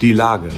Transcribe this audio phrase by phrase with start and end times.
[0.00, 0.48] Die Lage.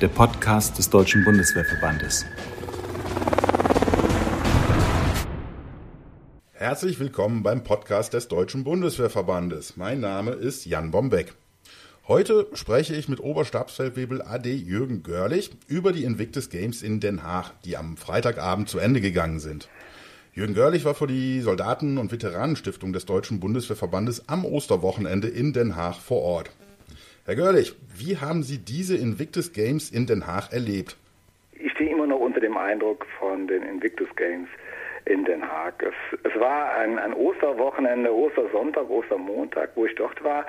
[0.00, 2.26] Der Podcast des Deutschen Bundeswehrverbandes.
[6.52, 9.76] Herzlich willkommen beim Podcast des Deutschen Bundeswehrverbandes.
[9.76, 11.34] Mein Name ist Jan Bombeck.
[12.06, 17.50] Heute spreche ich mit Oberstabsfeldwebel AD Jürgen Görlich über die Invictus Games in Den Haag,
[17.64, 19.68] die am Freitagabend zu Ende gegangen sind.
[20.38, 25.74] Jürgen Görlich war für die Soldaten- und Veteranenstiftung des Deutschen Bundeswehrverbandes am Osterwochenende in Den
[25.74, 26.52] Haag vor Ort.
[27.24, 30.96] Herr Görlich, wie haben Sie diese Invictus Games in Den Haag erlebt?
[31.54, 34.46] Ich stehe immer noch unter dem Eindruck von den Invictus Games
[35.08, 35.82] in Den Haag.
[35.82, 40.46] Es, es war ein, ein Osterwochenende, Ostersonntag, Ostermontag, wo ich dort war.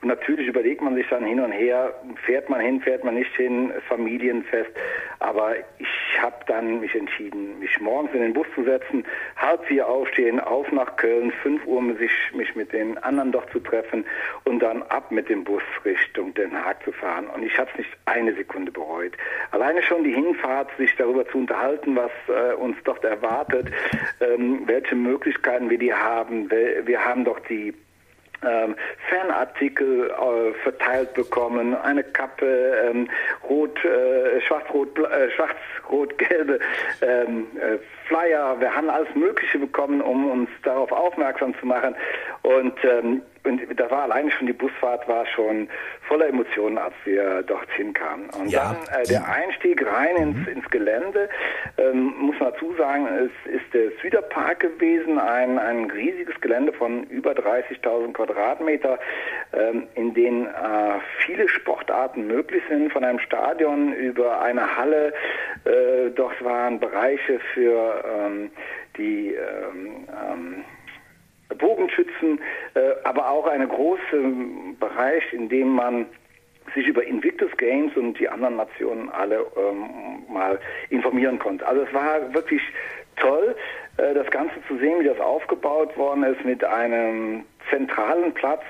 [0.00, 1.94] Und natürlich überlegt man sich dann hin und her,
[2.26, 4.70] fährt man hin, fährt man nicht hin, Familienfest.
[5.18, 9.04] Aber ich habe dann mich entschieden, mich morgens in den Bus zu setzen,
[9.36, 13.60] halb vier aufstehen, auf nach Köln, fünf Uhr sich, mich mit den anderen doch zu
[13.60, 14.04] treffen
[14.44, 17.28] und dann ab mit dem Bus Richtung Den Haag zu fahren.
[17.28, 19.12] Und ich habe es nicht eine Sekunde bereut.
[19.50, 23.68] Alleine schon die Hinfahrt, sich darüber zu unterhalten, was äh, uns dort erwartet,
[24.20, 26.50] ähm, welche Möglichkeiten wir die haben.
[26.50, 27.74] Wir haben doch die
[28.44, 28.74] ähm,
[29.08, 33.08] Fanartikel äh, verteilt bekommen, eine Kappe, ähm,
[33.48, 36.58] rot, äh, schwarz-rot, äh, schwarz-rot-gelbe
[37.02, 38.58] ähm, äh, Flyer.
[38.58, 41.94] Wir haben alles Mögliche bekommen, um uns darauf aufmerksam zu machen.
[42.42, 45.68] Und ähm, und da war alleine schon die Busfahrt war schon
[46.06, 48.30] voller Emotionen, als wir dorthin kamen.
[48.38, 50.48] Und ja, dann äh, der Einstieg rein ins, mhm.
[50.48, 51.28] ins Gelände,
[51.76, 57.04] ähm, muss man dazu sagen, es ist der Süderpark gewesen, ein, ein riesiges Gelände von
[57.04, 58.98] über 30.000 Quadratmeter,
[59.52, 60.50] ähm, in dem äh,
[61.24, 65.12] viele Sportarten möglich sind, von einem Stadion über eine Halle.
[65.64, 68.50] Äh, dort waren Bereiche für ähm,
[68.96, 70.64] die ähm, ähm,
[71.54, 72.40] Bogenschützen,
[72.74, 74.18] äh, aber auch ein großer
[74.78, 76.06] Bereich, in dem man
[76.74, 80.58] sich über Invictus Games und die anderen Nationen alle ähm, mal
[80.90, 81.66] informieren konnte.
[81.66, 82.62] Also es war wirklich
[83.16, 83.54] toll,
[83.96, 88.62] äh, das Ganze zu sehen, wie das aufgebaut worden ist mit einem zentralen Platz,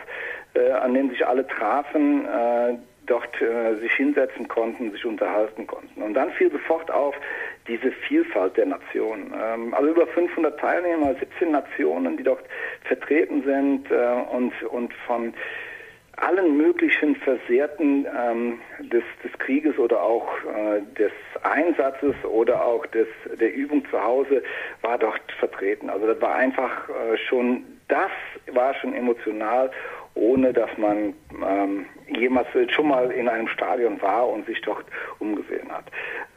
[0.54, 2.75] äh, an dem sich alle trafen, äh,
[3.06, 6.03] dort äh, sich hinsetzen konnten, sich unterhalten konnten.
[6.03, 7.15] Und dann fiel sofort auf
[7.69, 9.33] diese Vielfalt der Nationen.
[9.41, 12.45] Ähm, also über 500 Teilnehmer, 17 Nationen, die dort
[12.84, 15.34] vertreten sind äh, und, und von
[16.17, 21.12] allen möglichen Versehrten ähm, des, des Krieges oder auch äh, des
[21.43, 23.09] Einsatzes oder auch des,
[23.41, 24.43] der Übung zu Hause
[24.83, 25.89] war dort vertreten.
[25.89, 28.11] Also das war einfach äh, schon, das
[28.53, 29.71] war schon emotional
[30.15, 31.15] ohne dass man
[31.47, 34.84] ähm, jemals schon mal in einem Stadion war und sich dort
[35.19, 35.84] umgesehen hat.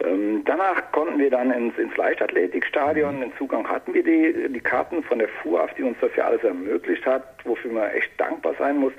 [0.03, 5.03] Ähm, danach konnten wir dann ins, ins Leichtathletikstadion, den Zugang hatten wir die, die Karten
[5.03, 8.77] von der FUAF, die uns das ja alles ermöglicht hat, wofür man echt dankbar sein
[8.77, 8.93] muss,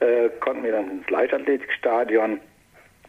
[0.00, 2.40] äh, konnten wir dann ins Leichtathletikstadion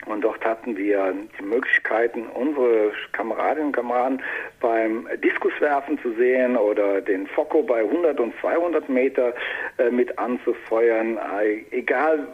[0.05, 4.21] und dort hatten wir die Möglichkeiten, unsere Kameradinnen und Kameraden
[4.61, 9.33] beim Diskuswerfen zu sehen oder den Focko bei 100 und 200 Meter
[9.77, 11.17] äh, mit anzufeuern.
[11.17, 12.27] Äh, egal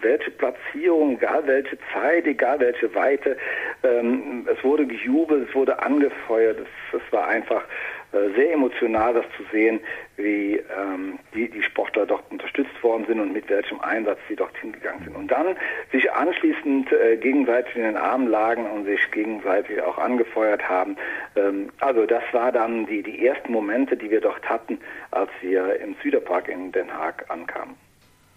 [0.00, 3.36] welche Platzierung, egal welche Zeit, egal welche Weite,
[3.82, 6.58] ähm, es wurde gejubelt, es wurde angefeuert.
[6.58, 7.64] Es, es war einfach
[8.12, 9.80] äh, sehr emotional, das zu sehen,
[10.16, 14.56] wie ähm, die, die Sportler dort unterstützt worden sind und mit welchem Einsatz sie dort
[14.58, 15.16] hingegangen sind.
[15.16, 15.56] Und dann
[15.92, 20.96] sich anschließend äh, gegenseitig in den Armen lagen und sich gegenseitig auch angefeuert haben.
[21.36, 24.78] Ähm, also das war dann die, die ersten Momente, die wir dort hatten,
[25.10, 27.85] als wir im Süderpark in Den Haag ankamen.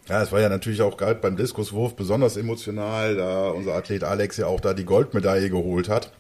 [0.10, 4.38] Ja, es war ja natürlich auch gerade beim Diskuswurf besonders emotional, da unser Athlet Alex
[4.38, 6.12] ja auch da die Goldmedaille geholt hat.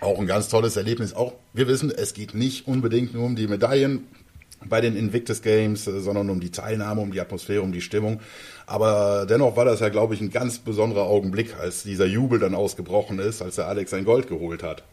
[0.00, 1.14] Auch ein ganz tolles Erlebnis.
[1.14, 4.06] Auch wir wissen, es geht nicht unbedingt nur um die Medaillen
[4.68, 8.20] bei den Invictus Games, äh, sondern um die Teilnahme, um die Atmosphäre, um die Stimmung.
[8.66, 12.54] Aber dennoch war das ja, glaube ich, ein ganz besonderer Augenblick, als dieser Jubel dann
[12.54, 14.84] ausgebrochen ist, als der Alex sein Gold geholt hat.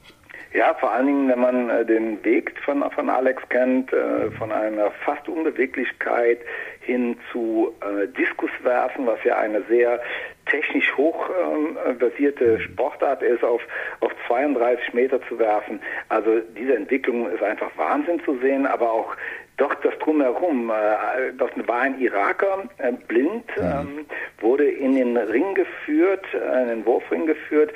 [0.53, 4.51] Ja, vor allen Dingen, wenn man äh, den Weg von, von Alex kennt, äh, von
[4.51, 6.39] einer fast Unbeweglichkeit
[6.81, 10.01] hin zu äh, Diskuswerfen, was ja eine sehr
[10.47, 13.61] technisch hoch äh, basierte Sportart ist, auf,
[14.01, 15.79] auf 32 Meter zu werfen.
[16.09, 19.15] Also diese Entwicklung ist einfach Wahnsinn zu sehen, aber auch
[19.57, 20.69] doch das drumherum.
[20.69, 23.63] Äh, das war ein Iraker, äh, blind, mhm.
[23.63, 24.05] ähm,
[24.39, 27.71] wurde in den Ring geführt, äh, in den Wurfring geführt,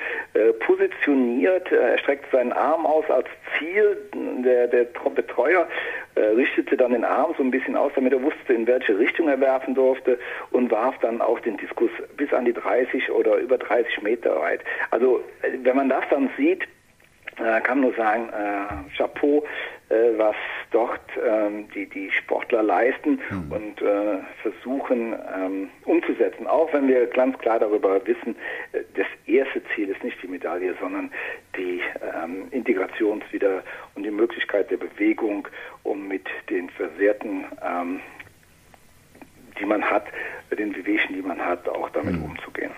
[0.60, 3.26] positioniert, er streckte seinen Arm aus als
[3.58, 3.96] Ziel.
[4.44, 5.66] Der, der Betreuer
[6.16, 9.40] richtete dann den Arm so ein bisschen aus, damit er wusste, in welche Richtung er
[9.40, 10.18] werfen durfte
[10.50, 14.60] und warf dann auch den Diskus bis an die 30 oder über 30 Meter weit.
[14.90, 15.22] Also
[15.62, 16.66] wenn man das dann sieht,
[17.38, 19.44] äh, kann nur sagen, äh, Chapeau,
[19.88, 20.36] äh, was
[20.70, 23.52] dort ähm, die, die Sportler leisten mhm.
[23.52, 26.46] und äh, versuchen, ähm, umzusetzen.
[26.46, 28.36] Auch wenn wir ganz klar darüber wissen,
[28.72, 31.10] äh, das erste Ziel ist nicht die Medaille, sondern
[31.56, 31.80] die
[32.22, 33.62] ähm, Integrations wieder
[33.94, 35.46] und die Möglichkeit der Bewegung,
[35.82, 38.00] um mit den Versehrten, ähm,
[39.60, 40.06] die man hat,
[40.56, 42.24] den Wehwehchen, die man hat, auch damit mhm.
[42.24, 42.72] umzugehen.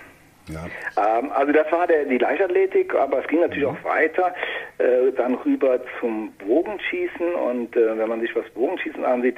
[0.48, 1.18] Ja.
[1.18, 3.76] Ähm, also das war der, die Leichtathletik, aber es ging natürlich mhm.
[3.76, 4.34] auch weiter,
[4.78, 9.36] äh, dann rüber zum Bogenschießen und äh, wenn man sich was Bogenschießen ansieht,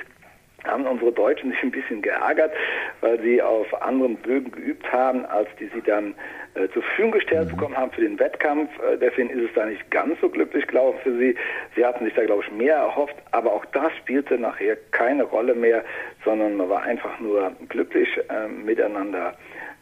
[0.65, 2.53] haben unsere Deutschen sich ein bisschen geärgert,
[3.01, 6.15] weil sie auf anderen Bögen geübt haben, als die sie dann
[6.55, 7.57] äh, zur Verfügung gestellt mhm.
[7.57, 8.71] bekommen haben für den Wettkampf.
[8.81, 11.35] Äh, deswegen ist es da nicht ganz so glücklich gelaufen für sie.
[11.77, 15.55] Sie hatten sich da, glaube ich, mehr erhofft, aber auch das spielte nachher keine Rolle
[15.55, 15.85] mehr,
[16.25, 19.35] sondern man war einfach nur glücklich äh, miteinander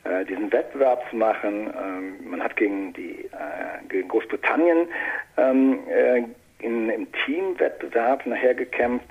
[0.04, 1.72] äh, diesen Wettbewerb zu machen.
[1.76, 4.88] Ähm, man hat gegen die äh, gegen Großbritannien
[5.36, 6.22] ähm, äh,
[6.60, 9.06] in, im Teamwettbewerb nachher gekämpft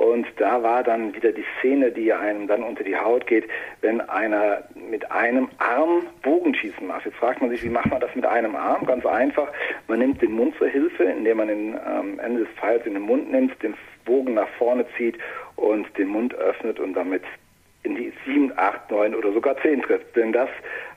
[0.00, 3.46] und da war dann wieder die Szene, die einem dann unter die Haut geht,
[3.82, 7.04] wenn einer mit einem Arm Bogenschießen macht.
[7.04, 8.86] Jetzt fragt man sich, wie macht man das mit einem Arm?
[8.86, 9.48] Ganz einfach,
[9.88, 13.02] man nimmt den Mund zur Hilfe, indem man den ähm, Ende des Pfeils in den
[13.02, 13.74] Mund nimmt, den
[14.06, 15.18] Bogen nach vorne zieht
[15.56, 17.24] und den Mund öffnet und damit
[17.82, 20.16] in die 7, 8, 9 oder sogar 10 trifft.
[20.16, 20.48] Denn das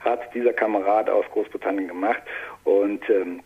[0.01, 2.21] hat dieser Kamerad aus Großbritannien gemacht
[2.63, 3.41] und ähm,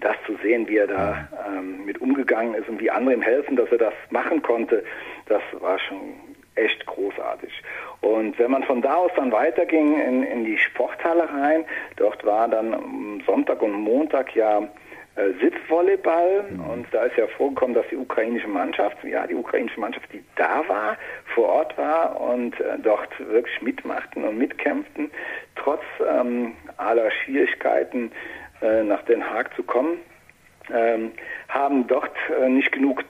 [0.00, 3.56] das zu sehen, wie er da ähm, mit umgegangen ist und wie andere ihm helfen,
[3.56, 4.84] dass er das machen konnte,
[5.26, 6.14] das war schon
[6.54, 7.52] echt großartig.
[8.00, 11.64] Und wenn man von da aus dann weiterging in, in die Sporthalle rein,
[11.96, 14.68] dort war dann Sonntag und Montag ja
[15.14, 16.60] Sitzvolleyball mhm.
[16.70, 20.66] und da ist ja vorgekommen, dass die ukrainische Mannschaft, ja die ukrainische Mannschaft, die da
[20.68, 20.96] war,
[21.34, 25.10] vor Ort war und äh, dort wirklich mitmachten und mitkämpften,
[25.56, 28.10] trotz ähm, aller Schwierigkeiten
[28.62, 29.98] äh, nach Den Haag zu kommen,
[30.72, 31.12] ähm,
[31.48, 33.04] haben dort äh, nicht genug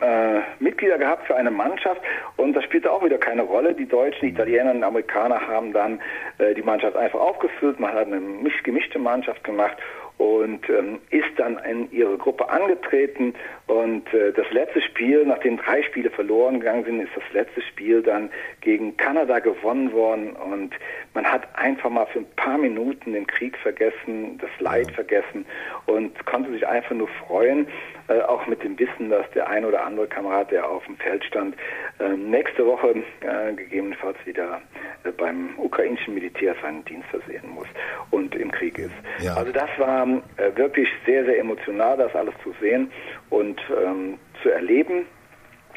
[0.00, 2.00] äh, Mitglieder gehabt für eine Mannschaft
[2.36, 3.74] und das spielte auch wieder keine Rolle.
[3.74, 6.00] Die Deutschen, die Italiener und Amerikaner haben dann
[6.38, 7.78] äh, die Mannschaft einfach aufgefüllt.
[7.80, 8.20] Man hat eine
[8.62, 9.76] gemischte Mannschaft gemacht
[10.20, 13.32] und ähm, ist dann in ihre Gruppe angetreten.
[13.68, 18.02] Und äh, das letzte Spiel, nachdem drei Spiele verloren gegangen sind, ist das letzte Spiel
[18.02, 18.28] dann
[18.60, 20.32] gegen Kanada gewonnen worden.
[20.32, 20.74] Und
[21.14, 25.46] man hat einfach mal für ein paar Minuten den Krieg vergessen, das Leid vergessen
[25.86, 27.66] und konnte sich einfach nur freuen,
[28.10, 31.24] äh, auch mit dem Wissen, dass der ein oder andere Kamerad, der auf dem Feld
[31.24, 31.54] stand,
[32.00, 34.60] äh, nächste Woche äh, gegebenenfalls wieder
[35.04, 37.68] äh, beim ukrainischen Militär seinen Dienst versehen muss
[38.10, 38.94] und im Krieg ist.
[39.20, 39.34] Ja.
[39.34, 42.90] Also das war äh, wirklich sehr, sehr emotional, das alles zu sehen
[43.28, 45.06] und ähm, zu erleben.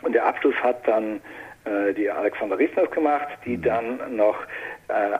[0.01, 1.21] Und der Abschluss hat dann
[1.95, 3.61] die Alexander Riesners gemacht, die mhm.
[3.61, 4.35] dann noch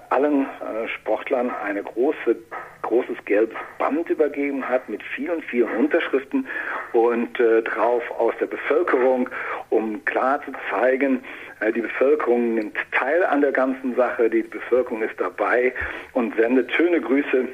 [0.09, 0.45] allen
[0.87, 2.35] Sportlern eine große,
[2.83, 6.47] großes gelbes Band übergeben hat mit vielen, vielen Unterschriften
[6.93, 9.29] und äh, drauf aus der Bevölkerung,
[9.69, 11.23] um klar zu zeigen,
[11.59, 15.73] äh, die Bevölkerung nimmt teil an der ganzen Sache, die Bevölkerung ist dabei
[16.13, 17.47] und sendet schöne Grüße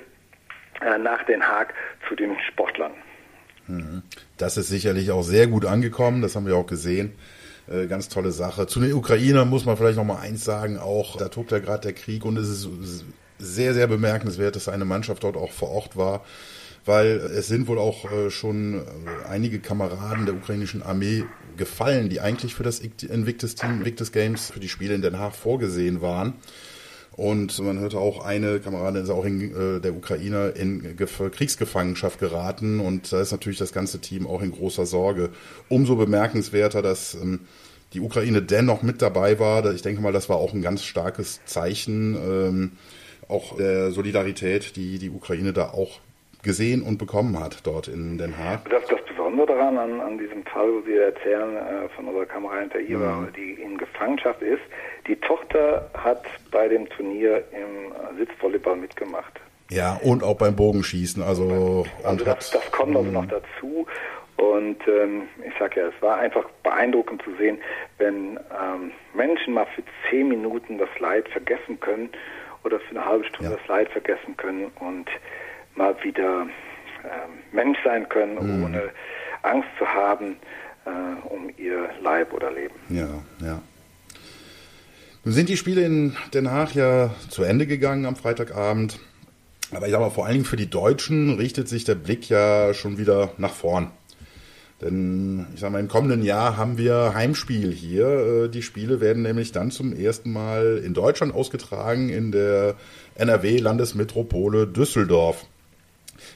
[0.81, 1.73] äh, nach Den Haag
[2.07, 2.91] zu den Sportlern.
[3.67, 4.03] Mhm.
[4.37, 7.13] Das ist sicherlich auch sehr gut angekommen, das haben wir auch gesehen.
[7.69, 8.65] Äh, ganz tolle Sache.
[8.65, 11.81] Zu den Ukrainern muss man vielleicht noch mal eins sagen, auch da tobt ja gerade
[11.81, 13.05] der Krieg und es ist
[13.39, 16.23] sehr, sehr bemerkenswert, dass eine Mannschaft dort auch vor Ort war,
[16.85, 18.81] weil es sind wohl auch äh, schon
[19.27, 21.23] einige Kameraden der ukrainischen Armee
[21.57, 25.35] gefallen, die eigentlich für das Invictus Team, Invictus Games, für die Spiele in Den Haag
[25.35, 26.33] vorgesehen waren.
[27.19, 32.79] Und man hörte auch, eine Kameradin ist auch in äh, der Ukraine in Kriegsgefangenschaft geraten.
[32.79, 35.29] Und da ist natürlich das ganze Team auch in großer Sorge.
[35.67, 37.41] Umso bemerkenswerter, dass ähm,
[37.91, 39.69] die Ukraine dennoch mit dabei war.
[39.73, 42.71] Ich denke mal, das war auch ein ganz starkes Zeichen ähm,
[43.29, 45.99] auch der Solidarität, die die Ukraine da auch
[46.43, 48.69] gesehen und bekommen hat dort in Den Haag.
[48.69, 52.59] Das, das Besondere daran an, an diesem Fall, wo Sie erzählen äh, von unserer Kamera
[52.59, 53.27] hinter ihr, mhm.
[53.35, 54.61] die in Gefangenschaft ist,
[55.07, 59.33] die Tochter hat bei dem Turnier im äh, Sitzvolleyball mitgemacht.
[59.69, 61.21] Ja, und auch beim Bogenschießen.
[61.21, 63.85] Also, also das, das kommt also noch dazu.
[64.37, 67.59] Und ähm, ich sage ja, es war einfach beeindruckend zu sehen,
[67.97, 72.09] wenn ähm, Menschen mal für zehn Minuten das Leid vergessen können
[72.63, 73.57] oder für eine halbe Stunde ja.
[73.57, 75.09] das Leid vergessen können und
[75.75, 76.47] mal wieder
[77.03, 78.63] äh, Mensch sein können, mhm.
[78.65, 78.89] ohne
[79.43, 80.37] Angst zu haben
[80.85, 82.75] äh, um ihr Leib oder Leben.
[82.89, 83.07] Ja,
[83.41, 83.61] ja.
[85.23, 88.99] Nun sind die Spiele in Den Haag ja zu Ende gegangen am Freitagabend.
[89.71, 92.73] Aber ich sage mal, vor allen Dingen für die Deutschen richtet sich der Blick ja
[92.73, 93.91] schon wieder nach vorn.
[94.81, 98.45] Denn ich sage mal, im kommenden Jahr haben wir Heimspiel hier.
[98.45, 102.75] Äh, die Spiele werden nämlich dann zum ersten Mal in Deutschland ausgetragen, in der
[103.15, 105.45] NRW-Landesmetropole Düsseldorf.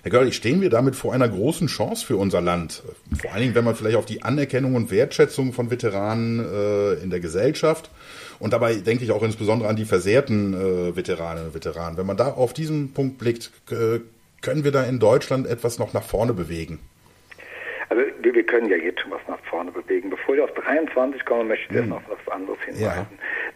[0.02, 2.84] Herr Görlich, stehen wir damit vor einer großen Chance für unser Land?
[3.22, 7.10] Vor allen Dingen, wenn man vielleicht auf die Anerkennung und Wertschätzung von Veteranen äh, in
[7.10, 7.90] der Gesellschaft
[8.40, 11.98] Und dabei denke ich auch insbesondere an die versehrten äh, Veteraninnen und Veteranen.
[11.98, 16.04] Wenn man da auf diesen Punkt blickt, können wir da in Deutschland etwas noch nach
[16.04, 16.80] vorne bewegen?
[17.94, 20.10] Also wir, wir, können ja jetzt schon was nach vorne bewegen.
[20.10, 21.78] Bevor ich auf 23 komme, möchte ich hm.
[21.78, 22.82] erst noch was anderes hinweisen.
[22.82, 23.06] Ja.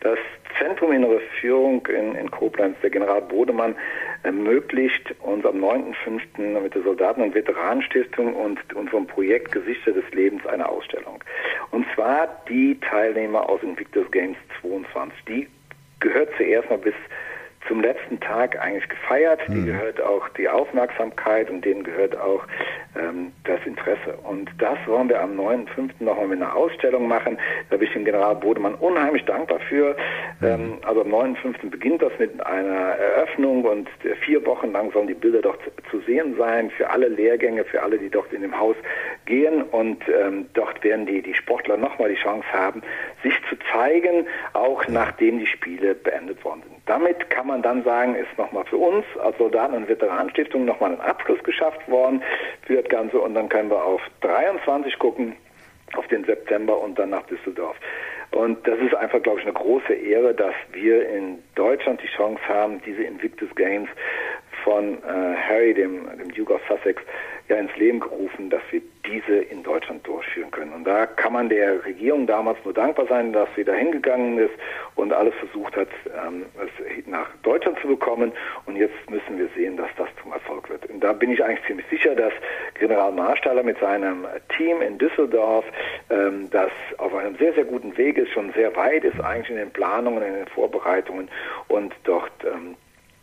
[0.01, 0.19] Das
[0.59, 3.75] Zentrum Innere Führung in, in Koblenz, der General Bodemann,
[4.21, 6.61] ermöglicht uns am 9.5.
[6.61, 11.23] mit der Soldaten- und Veteranenstiftung und unserem Projekt Gesichter des Lebens eine Ausstellung.
[11.71, 15.17] Und zwar die Teilnehmer aus Invictus Games 22.
[15.27, 15.47] Die
[15.99, 16.93] gehört zuerst mal bis
[17.67, 19.41] zum letzten Tag eigentlich gefeiert.
[19.47, 19.65] Die mhm.
[19.65, 22.43] gehört auch die Aufmerksamkeit und denen gehört auch
[22.97, 24.17] ähm, das Interesse.
[24.23, 25.91] Und das wollen wir am 9.5.
[25.99, 27.37] nochmal mit einer Ausstellung machen.
[27.69, 29.95] Da bin ich dem General Bodemann unheimlich dankbar für.
[30.39, 30.47] Mhm.
[30.47, 31.69] Ähm, also am 9.5.
[31.69, 33.89] beginnt das mit einer Eröffnung und
[34.25, 35.59] vier Wochen lang sollen die Bilder dort
[35.91, 38.75] zu sehen sein für alle Lehrgänge, für alle, die dort in dem Haus
[39.27, 39.61] gehen.
[39.61, 42.81] Und ähm, dort werden die, die Sportler nochmal die Chance haben,
[43.21, 46.77] sich zu zeigen, auch nachdem die Spiele beendet worden sind.
[46.87, 51.01] Damit kann man dann sagen, ist nochmal für uns als Soldaten- und Veteranenstiftung nochmal ein
[51.01, 52.23] Abschluss geschafft worden
[52.65, 55.35] für das Ganze und dann können wir auf 23 gucken,
[55.95, 57.77] auf den September und dann nach Düsseldorf.
[58.31, 62.41] Und das ist einfach, glaube ich, eine große Ehre, dass wir in Deutschland die Chance
[62.47, 63.89] haben, diese Invictus Games
[64.67, 67.01] von äh, Harry, dem, dem Duke of Sussex,
[67.47, 70.73] ja ins Leben gerufen, dass wir diese in Deutschland durchführen können.
[70.73, 74.53] Und da kann man der Regierung damals nur dankbar sein, dass sie da hingegangen ist
[74.95, 75.87] und alles versucht hat,
[76.27, 78.33] ähm, es nach Deutschland zu bekommen.
[78.65, 80.85] Und jetzt müssen wir sehen, dass das zum Erfolg wird.
[80.87, 82.33] Und da bin ich eigentlich ziemlich sicher, dass
[82.77, 84.25] General Marstaller mit seinem
[84.57, 85.63] Team in Düsseldorf,
[86.09, 89.55] ähm, das auf einem sehr, sehr guten Weg ist, schon sehr weit ist eigentlich in
[89.55, 91.29] den Planungen, in den Vorbereitungen
[91.69, 92.75] und dort ähm,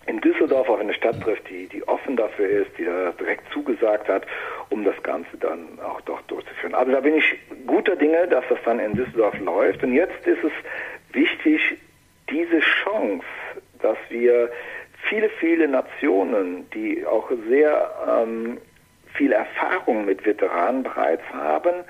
[0.06, 4.08] in Düsseldorf auf eine Stadt trifft, die, die offen dafür ist, die da direkt zugesagt
[4.08, 4.26] hat,
[4.70, 6.74] um das Ganze dann auch dort durchzuführen.
[6.74, 7.24] Also da bin ich
[7.66, 9.82] guter Dinge, dass das dann in Düsseldorf läuft.
[9.82, 10.52] Und jetzt ist es
[11.12, 11.60] wichtig,
[12.30, 13.24] diese Chance,
[13.80, 14.50] dass wir
[15.08, 18.58] viele, viele Nationen, die auch sehr ähm,
[19.14, 21.84] viel Erfahrung mit Veteranen bereits haben,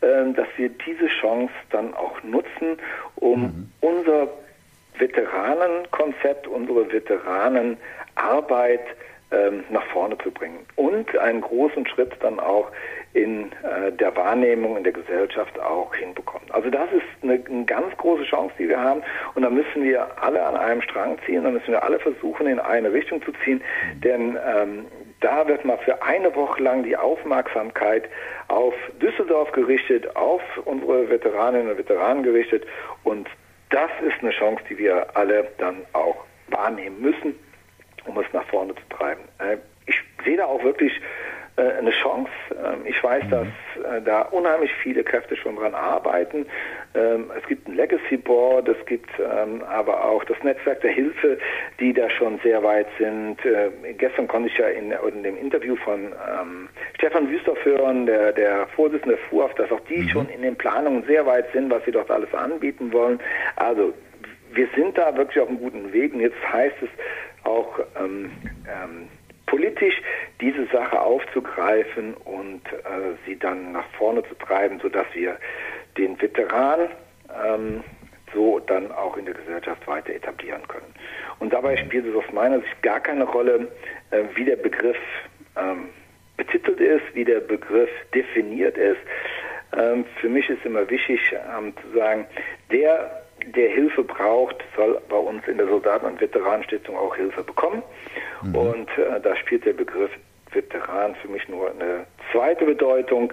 [0.00, 2.78] äh, dass wir diese Chance dann auch nutzen,
[3.16, 3.72] um mhm.
[3.80, 4.28] unser
[4.98, 8.86] Veteranenkonzept, unsere Veteranenarbeit
[9.30, 10.64] ähm, nach vorne zu bringen.
[10.76, 12.70] Und einen großen Schritt dann auch
[13.14, 16.50] in äh, der Wahrnehmung in der Gesellschaft auch hinbekommen.
[16.50, 19.02] Also das ist eine, eine, ganz große Chance, die wir haben.
[19.34, 22.58] Und da müssen wir alle an einem Strang ziehen, da müssen wir alle versuchen, in
[22.58, 23.62] eine Richtung zu ziehen,
[24.02, 24.86] denn ähm,
[25.20, 28.10] da wird mal für eine Woche lang die Aufmerksamkeit
[28.48, 32.64] auf Düsseldorf gerichtet, auf unsere Veteraninnen und Veteranen gerichtet.
[33.04, 33.26] Und
[33.74, 37.34] das ist eine Chance, die wir alle dann auch wahrnehmen müssen,
[38.04, 39.22] um es nach vorne zu treiben.
[39.40, 40.92] Äh, ich sehe da auch wirklich
[41.62, 42.30] eine Chance.
[42.50, 43.30] Ähm, ich weiß, mhm.
[43.30, 46.46] dass äh, da unheimlich viele Kräfte schon dran arbeiten.
[46.94, 51.38] Ähm, es gibt ein Legacy Board, es gibt ähm, aber auch das Netzwerk der Hilfe,
[51.80, 53.38] die da schon sehr weit sind.
[53.98, 56.12] Gestern konnte ich ja in, in dem Interview von
[56.96, 60.08] Stefan Wüstorf hören, der, der Vorsitzende der FUAF, dass auch die mhm.
[60.08, 63.20] schon in den Planungen sehr weit sind, was sie dort alles anbieten wollen.
[63.56, 63.92] Also
[64.52, 66.88] wir sind da wirklich auf einem guten Weg und jetzt heißt es
[67.44, 68.30] auch ähm,
[68.66, 69.08] ähm,
[69.46, 69.94] politisch
[70.44, 75.38] diese Sache aufzugreifen und äh, sie dann nach vorne zu treiben, sodass wir
[75.96, 76.90] den Veteran
[77.46, 77.82] ähm,
[78.34, 80.92] so dann auch in der Gesellschaft weiter etablieren können.
[81.38, 83.68] Und dabei spielt es aus meiner Sicht gar keine Rolle,
[84.10, 84.98] äh, wie der Begriff
[85.56, 85.88] ähm,
[86.36, 89.00] betitelt ist, wie der Begriff definiert ist.
[89.74, 91.20] Ähm, für mich ist immer wichtig
[91.56, 92.26] ähm, zu sagen,
[92.70, 97.82] der der Hilfe braucht, soll bei uns in der Soldaten- und Veteranenstiftung auch Hilfe bekommen.
[98.42, 98.54] Mhm.
[98.54, 100.10] Und äh, da spielt der Begriff
[100.54, 103.32] Veteran für mich nur eine zweite Bedeutung.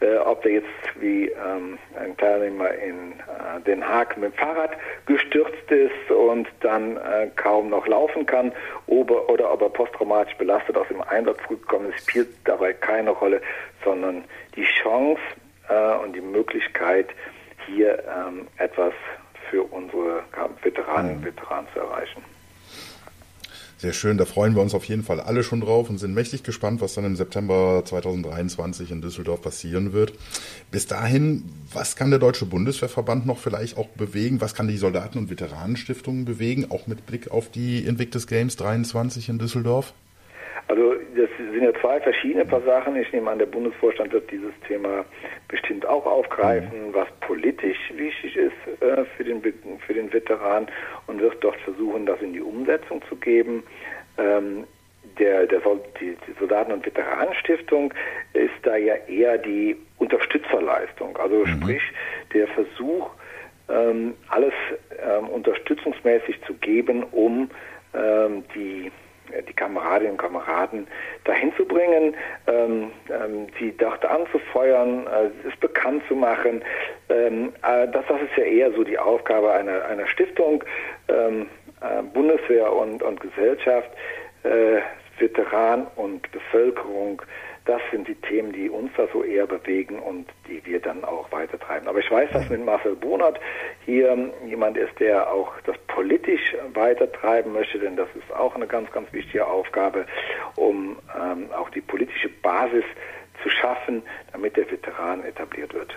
[0.00, 4.70] Äh, ob der jetzt wie ähm, ein Teilnehmer in äh, Den Haag mit dem Fahrrad
[5.04, 8.52] gestürzt ist und dann äh, kaum noch laufen kann
[8.86, 13.42] oder, oder ob er posttraumatisch belastet aus dem Einsatz zurückgekommen ist, spielt dabei keine Rolle,
[13.84, 14.24] sondern
[14.56, 15.20] die Chance
[15.68, 17.08] äh, und die Möglichkeit,
[17.66, 18.94] hier ähm, etwas
[19.50, 20.22] für unsere
[20.62, 22.24] Veteranen und Veteranen zu erreichen.
[23.80, 26.42] Sehr schön, da freuen wir uns auf jeden Fall alle schon drauf und sind mächtig
[26.42, 30.12] gespannt, was dann im September 2023 in Düsseldorf passieren wird.
[30.70, 34.42] Bis dahin, was kann der Deutsche Bundeswehrverband noch vielleicht auch bewegen?
[34.42, 39.30] Was kann die Soldaten- und Veteranenstiftung bewegen, auch mit Blick auf die Invictus Games 23
[39.30, 39.94] in Düsseldorf?
[40.70, 42.94] Also das sind ja zwei verschiedene paar Sachen.
[42.94, 45.04] Ich nehme an, der Bundesvorstand wird dieses Thema
[45.48, 46.94] bestimmt auch aufgreifen, mhm.
[46.94, 49.42] was politisch wichtig ist äh, für, den,
[49.84, 50.68] für den Veteran
[51.08, 53.64] und wird dort versuchen, das in die Umsetzung zu geben.
[54.16, 54.62] Ähm,
[55.18, 55.60] der, der,
[56.00, 57.92] die, die Soldaten- und Veteranenstiftung
[58.32, 61.16] ist da ja eher die Unterstützerleistung.
[61.16, 61.46] Also mhm.
[61.48, 61.82] sprich,
[62.32, 63.10] der Versuch,
[63.68, 64.54] ähm, alles
[65.02, 67.50] ähm, unterstützungsmäßig zu geben, um
[68.54, 68.92] die
[69.48, 70.86] die Kameradinnen und Kameraden
[71.24, 72.14] dahin zu bringen,
[72.46, 76.62] ähm, ähm, sie dort anzufeuern, äh, es bekannt zu machen.
[77.08, 80.64] Ähm, äh, das, das ist ja eher so die Aufgabe einer, einer Stiftung,
[81.08, 81.46] ähm,
[81.80, 83.90] äh, Bundeswehr und, und Gesellschaft,
[84.44, 84.80] äh,
[85.20, 87.22] Veteran und Bevölkerung
[87.66, 91.30] das sind die Themen, die uns da so eher bewegen und die wir dann auch
[91.30, 91.88] weitertreiben.
[91.88, 93.38] Aber ich weiß, dass mit Marcel Bonert
[93.84, 98.90] hier jemand ist, der auch das politisch weitertreiben möchte, denn das ist auch eine ganz,
[98.92, 100.06] ganz wichtige Aufgabe,
[100.56, 102.84] um ähm, auch die politische Basis
[103.42, 105.94] zu schaffen, damit der Veteran etabliert wird.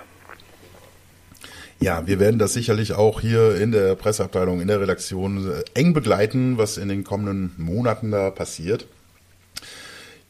[1.80, 5.94] Ja, wir werden das sicherlich auch hier in der Presseabteilung, in der Redaktion äh, eng
[5.94, 8.88] begleiten, was in den kommenden Monaten da passiert.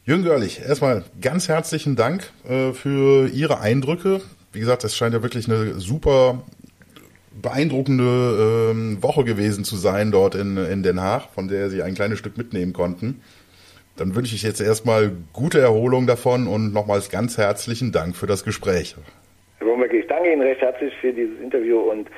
[0.06, 4.20] Jürgen Görlich, erstmal ganz herzlichen Dank äh, für Ihre Eindrücke.
[4.52, 6.42] Wie gesagt, es scheint ja wirklich eine super
[7.40, 11.94] beeindruckende ähm, Woche gewesen zu sein dort in, in Den Haag, von der Sie ein
[11.94, 13.22] kleines Stück mitnehmen konnten.
[13.96, 18.44] Dann wünsche ich jetzt erstmal gute Erholung davon und nochmals ganz herzlichen Dank für das
[18.44, 18.96] Gespräch.
[19.56, 22.10] Herr Bombeck, ich danke Ihnen recht herzlich für dieses Interview und